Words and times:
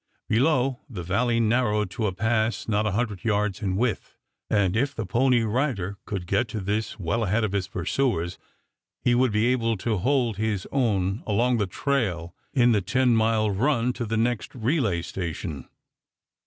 Below, 0.29 0.79
the 0.89 1.03
valley 1.03 1.39
narrowed 1.39 1.91
to 1.91 2.07
a 2.07 2.11
pass 2.11 2.67
not 2.67 2.87
a 2.87 2.93
hundred 2.93 3.23
yards 3.23 3.61
in 3.61 3.75
width, 3.75 4.15
and 4.49 4.75
if 4.75 4.95
the 4.95 5.05
pony 5.05 5.43
rider 5.43 5.95
could 6.05 6.25
get 6.25 6.47
to 6.47 6.59
this 6.59 6.97
well 6.97 7.25
ahead 7.25 7.43
of 7.43 7.51
his 7.51 7.67
pursuers 7.67 8.39
he 8.99 9.13
would 9.13 9.31
be 9.31 9.45
able 9.45 9.77
to 9.77 9.97
hold 9.99 10.37
his 10.37 10.65
own 10.71 11.21
along 11.27 11.57
the 11.57 11.67
trail 11.67 12.33
in 12.51 12.71
the 12.71 12.81
10 12.81 13.15
mile 13.15 13.51
run 13.51 13.93
to 13.93 14.07
the 14.07 14.17
next 14.17 14.55
relay 14.55 15.03
station. 15.03 15.69